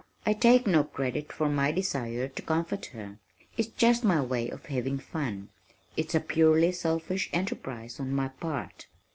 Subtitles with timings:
[0.25, 3.19] I take no credit for my desire to comfort her
[3.55, 5.49] it's just my way of having fun.
[5.95, 8.87] It's a purely selfish enterprise on my part."